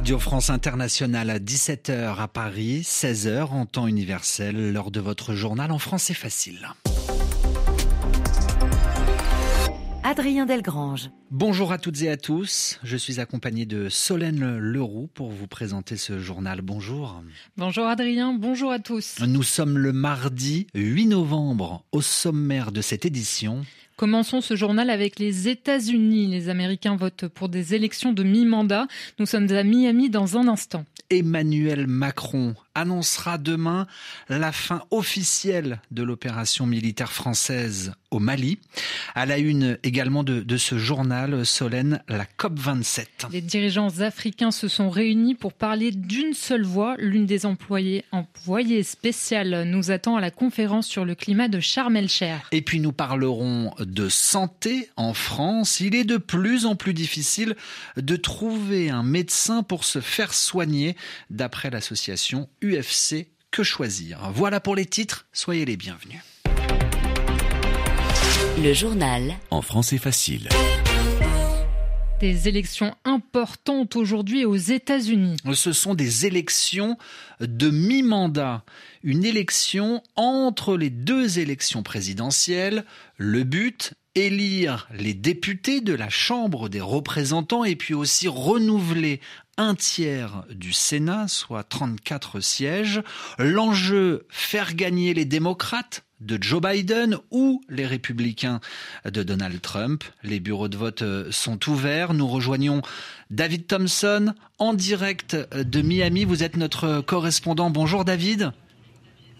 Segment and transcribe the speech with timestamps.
[0.00, 5.70] Radio France Internationale à 17h à Paris, 16h en temps universel, lors de votre journal
[5.70, 6.70] en français facile.
[10.02, 11.10] Adrien Delgrange.
[11.30, 12.80] Bonjour à toutes et à tous.
[12.82, 16.62] Je suis accompagné de Solène Leroux pour vous présenter ce journal.
[16.62, 17.22] Bonjour.
[17.58, 19.16] Bonjour Adrien, bonjour à tous.
[19.20, 21.84] Nous sommes le mardi 8 novembre.
[21.92, 23.66] Au sommaire de cette édition,
[24.00, 26.26] Commençons ce journal avec les États-Unis.
[26.26, 28.86] Les Américains votent pour des élections de mi-mandat.
[29.18, 30.86] Nous sommes à Miami dans un instant.
[31.10, 33.86] Emmanuel Macron annoncera demain
[34.28, 38.58] la fin officielle de l'opération militaire française au Mali.
[39.14, 43.30] À la une également de, de ce journal, Solène, la COP27.
[43.30, 46.96] Les dirigeants africains se sont réunis pour parler d'une seule voix.
[46.98, 51.96] L'une des employées, employées spéciales nous attend à la conférence sur le climat de Sharm
[51.96, 52.48] el-Cher.
[52.52, 55.80] Et puis nous parlerons de santé en France.
[55.80, 57.56] Il est de plus en plus difficile
[57.96, 60.96] de trouver un médecin pour se faire soigner,
[61.30, 64.30] d'après l'association UFC Que choisir?
[64.32, 66.20] Voilà pour les titres, soyez les bienvenus.
[68.62, 70.48] Le journal En français facile.
[72.20, 75.38] Des élections importantes aujourd'hui aux États-Unis.
[75.54, 76.98] Ce sont des élections
[77.40, 78.62] de mi-mandat.
[79.02, 82.84] Une élection entre les deux élections présidentielles.
[83.16, 89.20] Le but, élire les députés de la Chambre des représentants et puis aussi renouveler
[89.56, 93.02] un tiers du Sénat, soit 34 sièges.
[93.38, 98.60] L'enjeu, faire gagner les démocrates de Joe Biden ou les républicains
[99.04, 100.04] de Donald Trump.
[100.22, 102.14] Les bureaux de vote sont ouverts.
[102.14, 102.82] Nous rejoignons
[103.30, 106.24] David Thompson en direct de Miami.
[106.24, 107.70] Vous êtes notre correspondant.
[107.70, 108.52] Bonjour David.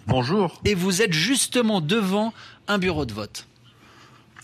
[0.07, 0.61] Bonjour.
[0.65, 2.33] Et vous êtes justement devant
[2.67, 3.47] un bureau de vote.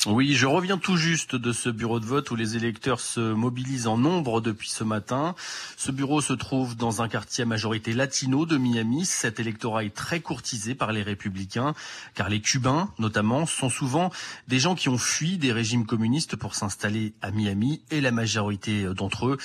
[0.04, 3.86] Oui, je reviens tout juste de ce bureau de vote où les électeurs se mobilisent
[3.86, 5.34] en nombre depuis ce matin.
[5.76, 9.06] Ce bureau se trouve dans un quartier à majorité latino de Miami.
[9.06, 11.74] Cet électorat est très courtisé par les républicains,
[12.14, 14.12] car les Cubains, notamment, sont souvent
[14.48, 18.84] des gens qui ont fui des régimes communistes pour s'installer à Miami, et la majorité
[18.94, 19.38] d'entre eux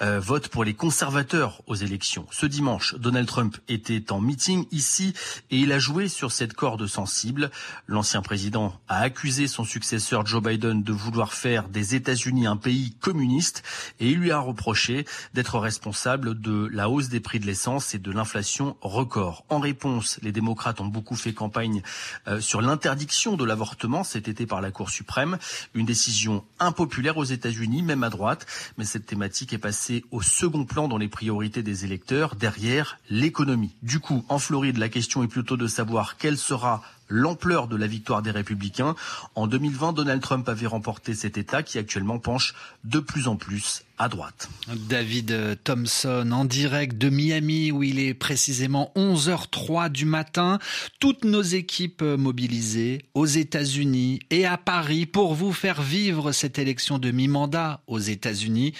[0.00, 2.26] euh, votent pour les conservateurs aux élections.
[2.32, 5.12] Ce dimanche, Donald Trump était en meeting ici,
[5.50, 7.50] et il a joué sur cette corde sensible.
[7.86, 12.92] L'ancien président a accusé son successeur Joe Biden de vouloir faire des États-Unis un pays
[13.00, 13.62] communiste
[14.00, 15.04] et il lui a reproché
[15.34, 19.44] d'être responsable de la hausse des prix de l'essence et de l'inflation record.
[19.48, 21.82] En réponse, les démocrates ont beaucoup fait campagne
[22.26, 25.38] euh, sur l'interdiction de l'avortement cet été par la Cour suprême,
[25.74, 30.64] une décision impopulaire aux États-Unis, même à droite, mais cette thématique est passée au second
[30.64, 33.74] plan dans les priorités des électeurs, derrière l'économie.
[33.82, 37.86] Du coup, en Floride, la question est plutôt de savoir quelle sera l'ampleur de la
[37.86, 38.94] victoire des républicains.
[39.34, 42.54] En 2020, Donald Trump avait remporté cet État qui actuellement penche
[42.84, 44.48] de plus en plus à droite.
[44.88, 50.58] David Thompson en direct de Miami où il est précisément 11h03 du matin.
[51.00, 56.98] Toutes nos équipes mobilisées aux États-Unis et à Paris pour vous faire vivre cette élection
[56.98, 58.72] de mi-mandat aux États-Unis.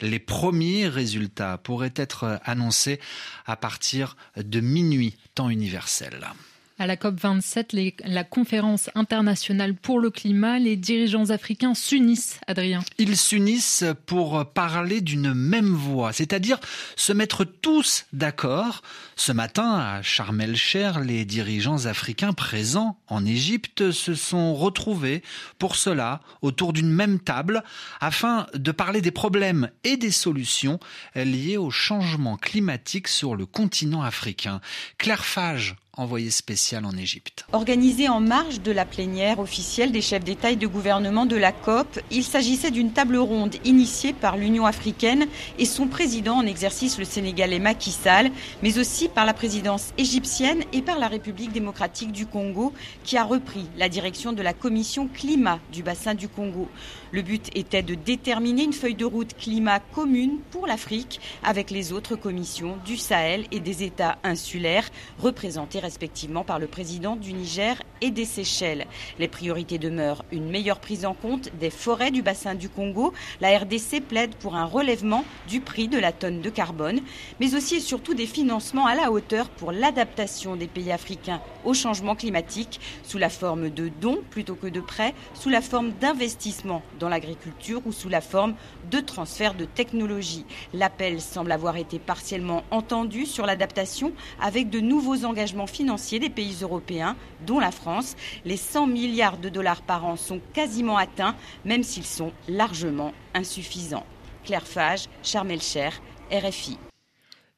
[0.00, 2.98] Les premiers résultats pourraient être annoncés
[3.46, 6.26] à partir de minuit temps universel.
[6.76, 12.80] À la COP27, les, la conférence internationale pour le climat, les dirigeants africains s'unissent, Adrien.
[12.98, 16.58] Ils s'unissent pour parler d'une même voix, c'est-à-dire
[16.96, 18.82] se mettre tous d'accord.
[19.14, 25.22] Ce matin, à Sharm el-Cher, les dirigeants africains présents en Égypte se sont retrouvés
[25.60, 27.62] pour cela autour d'une même table
[28.00, 30.80] afin de parler des problèmes et des solutions
[31.14, 34.60] liées au changement climatique sur le continent africain.
[34.98, 37.46] Claire Fage envoyé spécial en Égypte.
[37.52, 41.52] Organisé en marge de la plénière officielle des chefs d'État et de gouvernement de la
[41.52, 45.26] COP, il s'agissait d'une table ronde initiée par l'Union africaine
[45.58, 48.30] et son président en exercice, le Sénégalais Macky Sall,
[48.62, 52.72] mais aussi par la présidence égyptienne et par la République démocratique du Congo,
[53.04, 56.68] qui a repris la direction de la commission climat du bassin du Congo.
[57.14, 61.92] Le but était de déterminer une feuille de route climat commune pour l'Afrique avec les
[61.92, 64.90] autres commissions du Sahel et des États insulaires
[65.20, 68.86] représentés respectivement par le président du Niger et des Seychelles.
[69.20, 73.12] Les priorités demeurent une meilleure prise en compte des forêts du bassin du Congo.
[73.40, 77.00] La RDC plaide pour un relèvement du prix de la tonne de carbone,
[77.38, 81.74] mais aussi et surtout des financements à la hauteur pour l'adaptation des pays africains au
[81.74, 86.82] changement climatique sous la forme de dons plutôt que de prêts, sous la forme d'investissements
[87.08, 88.54] l'agriculture ou sous la forme
[88.90, 90.44] de transfert de technologie.
[90.72, 96.56] L'appel semble avoir été partiellement entendu sur l'adaptation avec de nouveaux engagements financiers des pays
[96.62, 97.16] européens,
[97.46, 98.16] dont la France.
[98.44, 104.06] Les 100 milliards de dollars par an sont quasiment atteints, même s'ils sont largement insuffisants.
[104.44, 106.78] Claire Fage, Charmel Cher, RFI.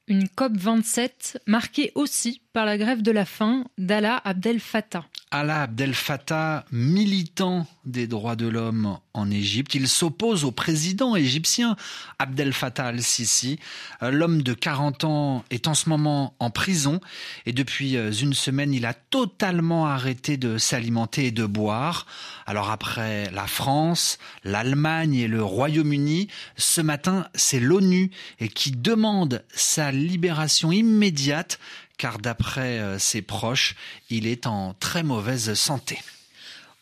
[0.08, 5.04] Une COP27 marquée aussi par la grève de la faim d'Allah Abdel Fattah.
[5.32, 11.76] Allah Abdel Fattah, militant des droits de l'homme en Égypte, il s'oppose au président égyptien
[12.18, 13.58] Abdel Fattah al-Sisi.
[14.00, 17.00] L'homme de 40 ans est en ce moment en prison
[17.44, 22.06] et depuis une semaine, il a totalement arrêté de s'alimenter et de boire.
[22.46, 28.10] Alors après la France, l'Allemagne et le Royaume-Uni, ce matin, c'est l'ONU
[28.54, 31.58] qui demande sa libération immédiate
[31.96, 33.74] car d'après euh, ses proches,
[34.10, 35.98] il est en très mauvaise santé.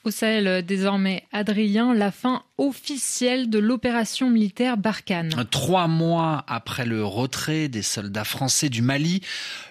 [0.05, 5.31] Au Sahel, désormais, Adrien, la fin officielle de l'opération militaire Barkhane.
[5.51, 9.23] Trois mois après le retrait des soldats français du Mali,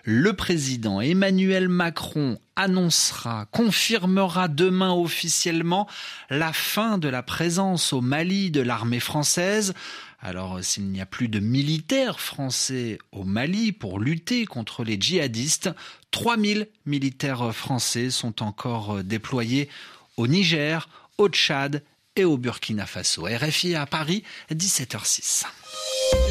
[0.03, 5.87] le président Emmanuel Macron annoncera, confirmera demain officiellement
[6.31, 9.75] la fin de la présence au Mali de l'armée française.
[10.19, 15.69] Alors s'il n'y a plus de militaires français au Mali pour lutter contre les djihadistes,
[16.09, 19.69] 3000 militaires français sont encore déployés
[20.17, 20.87] au Niger,
[21.17, 21.83] au Tchad
[22.15, 23.25] et au Burkina Faso.
[23.25, 25.43] RFI à Paris, 17h06.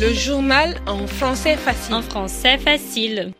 [0.00, 1.94] Le journal en français facile.
[1.94, 3.32] En français facile.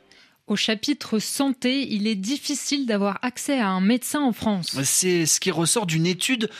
[0.48, 4.76] Au chapitre santé, il est difficile d'avoir accès à un médecin en France.
[4.82, 6.50] C'est ce qui ressort d'une étude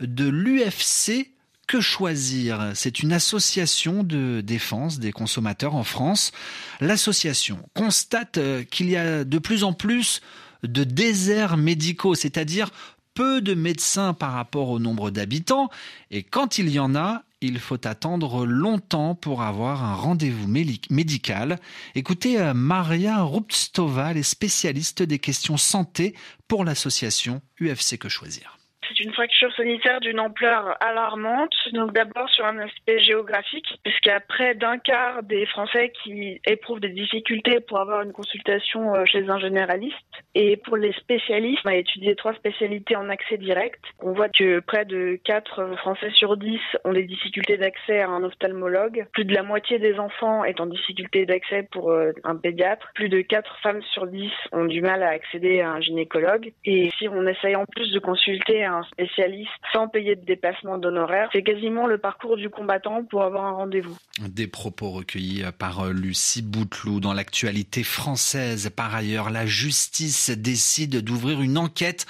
[0.00, 1.32] de l'UFC
[1.66, 6.32] que choisir C'est une association de défense des consommateurs en France.
[6.80, 10.20] L'association constate euh, qu'il y a de plus en plus
[10.62, 12.70] de déserts médicaux, c'est-à-dire
[13.14, 15.70] peu de médecins par rapport au nombre d'habitants,
[16.10, 21.58] et quand il y en a, il faut attendre longtemps pour avoir un rendez-vous médical.
[21.94, 26.14] Écoutez euh, Maria Rupstova, les spécialistes des questions santé
[26.46, 28.58] pour l'association UFC Que Choisir
[29.00, 31.54] une fracture sanitaire d'une ampleur alarmante.
[31.72, 36.40] Donc d'abord sur un aspect géographique, puisqu'il y a près d'un quart des Français qui
[36.46, 39.96] éprouvent des difficultés pour avoir une consultation euh, chez un généraliste.
[40.34, 43.80] Et pour les spécialistes, on a étudié trois spécialités en accès direct.
[44.00, 48.22] On voit que près de 4 Français sur 10 ont des difficultés d'accès à un
[48.22, 49.06] ophtalmologue.
[49.12, 52.90] Plus de la moitié des enfants est en difficulté d'accès pour euh, un pédiatre.
[52.94, 56.52] Plus de 4 femmes sur 10 ont du mal à accéder à un gynécologue.
[56.64, 61.28] Et si on essaye en plus de consulter un spécialiste sans payer de déplacement d'honoraires.
[61.32, 63.96] C'est quasiment le parcours du combattant pour avoir un rendez-vous.
[64.28, 68.70] Des propos recueillis par Lucie Bouteloup dans l'actualité française.
[68.74, 72.06] Par ailleurs, la justice décide d'ouvrir une enquête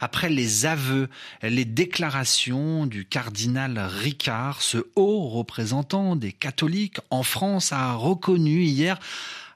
[0.00, 1.08] après les aveux,
[1.42, 8.98] les déclarations du cardinal Ricard, ce haut représentant des catholiques en France, a reconnu hier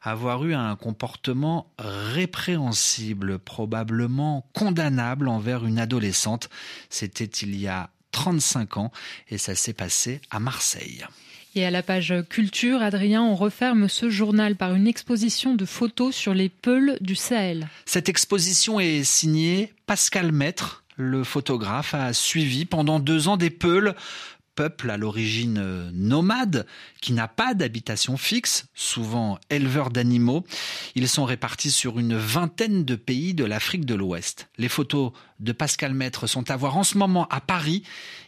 [0.02, 6.48] avoir eu un comportement répréhensible, probablement condamnable envers une adolescente.
[6.88, 8.92] C'était il y a 35 ans
[9.28, 11.04] et ça s'est passé à Marseille.
[11.56, 16.14] Et à la page culture, Adrien, on referme ce journal par une exposition de photos
[16.14, 17.68] sur les peuls du Sahel.
[17.86, 20.84] Cette exposition est signée Pascal Maître.
[20.96, 23.96] Le photographe a suivi pendant deux ans des peuls
[24.54, 26.66] peuple à l'origine euh, nomade
[27.00, 30.44] qui n'a pas d'habitation fixe, souvent éleveurs d'animaux.
[30.94, 34.48] Ils sont répartis sur une vingtaine de pays de l'Afrique de l'Ouest.
[34.58, 37.82] Les photos de Pascal Maître sont à voir en ce moment à Paris.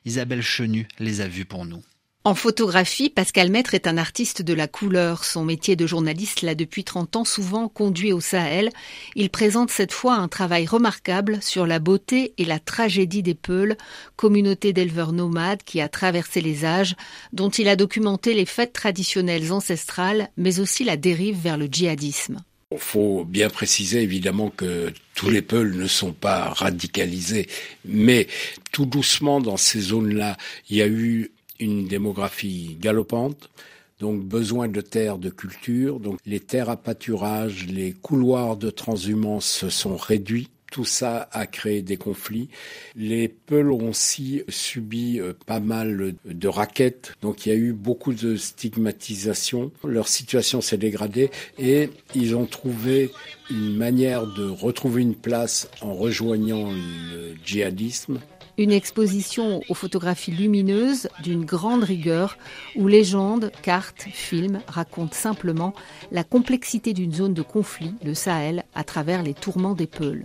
[0.04, 1.82] Isabelle Chenu les a vues pour nous.
[2.24, 5.24] En photographie, Pascal Maître est un artiste de la couleur.
[5.24, 8.70] Son métier de journaliste l'a depuis 30 ans souvent conduit au Sahel.
[9.16, 13.76] Il présente cette fois un travail remarquable sur la beauté et la tragédie des Peuls,
[14.14, 16.94] communauté d'éleveurs nomades qui a traversé les âges,
[17.32, 22.44] dont il a documenté les fêtes traditionnelles ancestrales, mais aussi la dérive vers le djihadisme.
[22.70, 27.48] Il faut bien préciser évidemment que tous les Peuls ne sont pas radicalisés,
[27.84, 28.28] mais
[28.70, 30.36] tout doucement dans ces zones-là,
[30.70, 33.50] il y a eu une démographie galopante,
[34.00, 39.46] donc besoin de terres de culture, donc les terres à pâturage, les couloirs de transhumance
[39.46, 40.48] se sont réduits.
[40.72, 42.48] Tout ça a créé des conflits.
[42.96, 47.74] Les Peuls ont aussi subi euh, pas mal de raquettes, donc il y a eu
[47.74, 49.70] beaucoup de stigmatisation.
[49.84, 53.10] Leur situation s'est dégradée et ils ont trouvé
[53.50, 58.18] une manière de retrouver une place en rejoignant le djihadisme
[58.58, 62.36] une exposition aux photographies lumineuses d'une grande rigueur
[62.76, 65.74] où légendes, cartes, films racontent simplement
[66.10, 70.24] la complexité d'une zone de conflit, le Sahel, à travers les tourments des Peuls.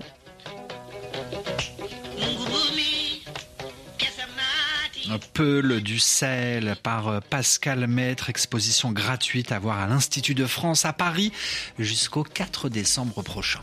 [5.34, 10.92] Peul du Sahel par Pascal Maître, exposition gratuite à voir à l'Institut de France à
[10.92, 11.32] Paris
[11.80, 13.62] jusqu'au 4 décembre prochain.